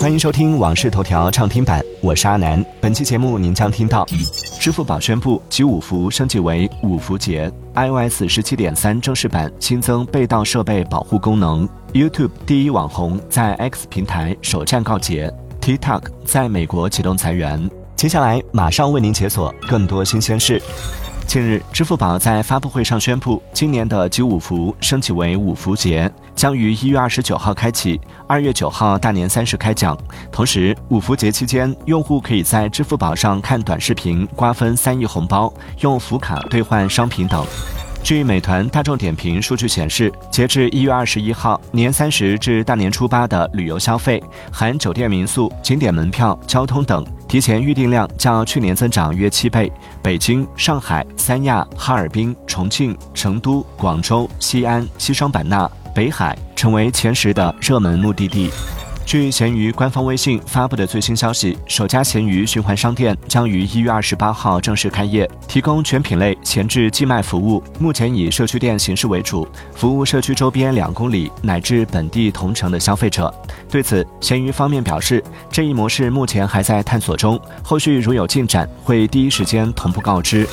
[0.00, 2.64] 欢迎收听《往事头条》畅听版，我是阿南。
[2.80, 4.06] 本期节目您将听到：
[4.58, 17.70] 支付宝宣布集五福升级为五福节；iOS 十七点三正式版新增被盗设备保护功能；YouTube 第一网红在 X 平台首战告捷；TikTok 在美国启动裁员。
[17.94, 20.62] 接下来马上为您解锁更多新鲜事。
[21.30, 29.96] 近日，支付宝在发布会上宣布，今年的集五福升级为五福节，将于一月二十九号开启，二月九号大年三十开奖。
[30.32, 37.46] 同时，五福节期间，用户可以在支付宝上看短视频，瓜分三亿红包，用福卡兑换商品等。
[38.02, 44.20] 据美团、大众点评数据显示，截至一月二十一号，年三十至大年初八的旅游消费
[44.50, 49.70] （含酒店、民宿、景点门票、交通等）提前预订量较去年增长约七倍。
[50.02, 58.50] 北京、上海、三亚、哈尔滨、重庆、成都、广州、西安、西双版纳、北海成为前十的热门目的地。
[59.10, 67.60] 据闲鱼官方微信发布的最新消息，首家闲鱼循环商店将于一月二十八号正式开业，提供全品类闲置寄卖服务。
[67.80, 73.34] 目前以社区店形式为主，服务社区周边两公里乃至本地同城的消费者。
[73.68, 80.46] 对此，闲鱼方面表示，这一模式目前还在探索中，后续如有进展，会第一时间同步告知。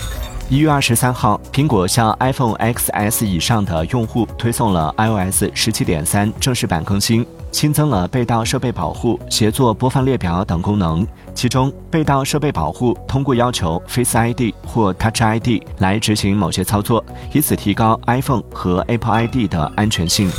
[0.50, 7.26] 一月二十三号，苹果向 iPhone XS 以上的用户推送了 iOS 十七点三正式版更新。
[7.52, 11.06] 新增了被盗设备保护、协作播放列表等功能。
[11.36, 17.04] 其中，被盗设备保护通过要求 Face ID 或 Touch ID 来执行某些操作，
[17.34, 20.32] 以此提高 iPhone 和 Apple ID 的安全性。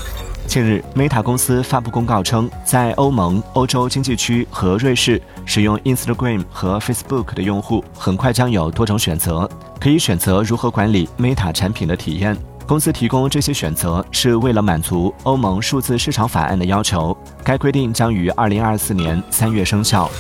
[0.47, 9.47] 近日，Meta 公司发布公告称，在欧盟、欧洲经济区和瑞士使用 Instagram 和 Facebook 的用户，很快将有多种选择，
[9.81, 12.37] 可以选择如何管理 Meta 产品的体验。
[12.67, 17.17] 公司提供这些选择是为了满足欧盟数字市场法案的要求。
[17.43, 20.11] 该规定将于二零二四年三月生效。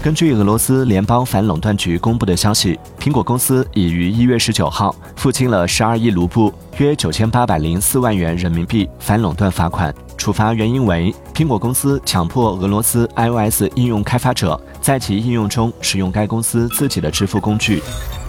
[0.00, 9.92] 根据俄罗斯联邦反垄断局公布的消息，苹果公司已于一月十九号付清了十二亿卢布（约九千八百零四万元人民币）反垄断罚款。
[10.16, 17.82] 处罚原因为苹果公司强迫俄罗斯 iOS 应用开发者在其应用中使用该公司自己的支付工具。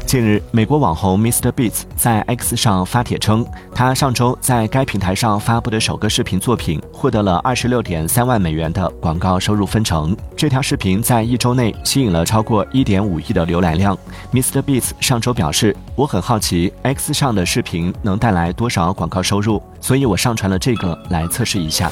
[0.07, 1.51] 近日，美国网红 Mr.
[1.51, 3.45] Beats 在 X 上发帖称，
[3.75, 10.15] 他上周在该平台上发布的首个视频作品获得了二十六点三万美元的广告收入分成。
[10.33, 13.97] 这条视频在一周内吸引了超过一点五亿的浏览量。
[14.31, 14.61] Mr.
[14.61, 21.91] Beats 上周表示：“我很好奇 X 上的视频能带来多少广告收入，所以我上传了这个来测试一下。”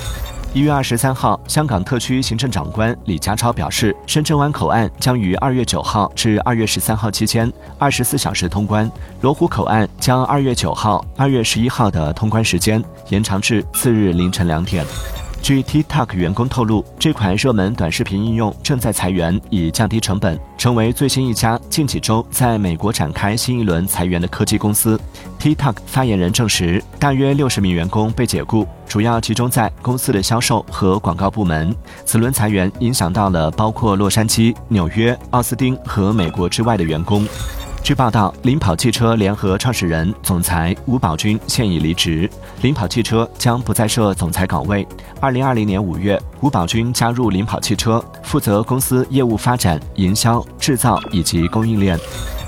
[0.56, 8.90] 一月二十三号，香港特区行政长官李家超表示，深圳湾口岸将于二月九号至二月十三号期间二十四小时通关，
[9.20, 14.86] 罗湖口岸将二月九号、二月十一号的通关时间延长至次日凌晨两点。
[15.46, 25.00] 据 TikTok 员工透露，这款热门短视频应用正在裁员，以降低成本，成为最新一家近几周在美国展开新一轮裁员的科技公司。
[25.40, 31.76] TikTok 发言人证实，大约六十名员工被解雇，主要集中在公司的销售和广告部门。
[32.06, 37.24] 此轮裁员影响到了包括洛杉矶、纽约、奥斯汀和美国之外的员工。
[37.86, 42.28] 据报道，领跑汽车联合创始人、总裁吴宝军现已离职，
[42.64, 44.88] 领跑汽车将不再设总裁岗位。
[45.22, 51.96] 二零二零年五月，吴宝军加入领跑汽车，负责公司业务发展、营销、制造以及供应链。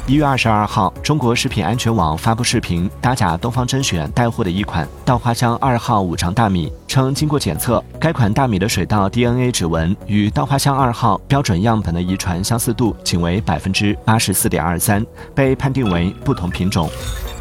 [0.07, 16.89] 一月二十二号，中国食品安全网发布视频，打假东方甄选带货的一款稻花香二号五常大米，称经过检测，该款大米的水稻 DNA 指纹与稻花香二号标准样本的遗传相似度仅为百分之八十四点二三，被判定为不同品种。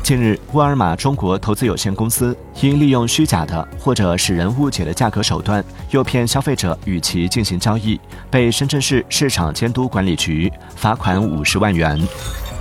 [0.03, 11.97] 近日，沃尔玛中国投资有限公司因利用虚假的或者使人误解的价格手段，诱骗消费者与其进行交易，被深圳市市场监督管理局罚款五十万元。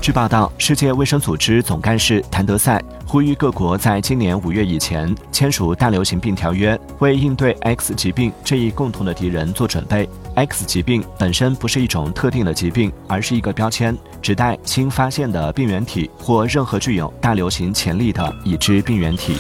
[0.02, 10.08] 据报道，世界卫生组织总干事谭德赛呼吁各国在今年五月以前签署大流行病条约，为应对 X 疾病这一共同的敌人做准备。
[10.36, 19.38] X 疾病本身不是一种特定的疾病，而是一个标签，指代新发现的病原体或任何具有大流行潜力的已知病原体。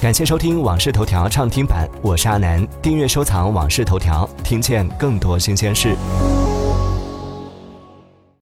[0.00, 2.64] 感谢收听《往事头条》畅听版，我是阿南。
[2.80, 5.96] 订阅收藏《往事头条》，听见更多新鲜事。